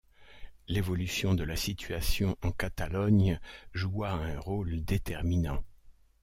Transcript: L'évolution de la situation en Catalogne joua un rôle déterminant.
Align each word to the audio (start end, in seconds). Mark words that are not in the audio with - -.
L'évolution 0.67 1.35
de 1.35 1.43
la 1.43 1.55
situation 1.55 2.35
en 2.41 2.51
Catalogne 2.51 3.39
joua 3.75 4.09
un 4.09 4.39
rôle 4.39 4.83
déterminant. 4.83 5.63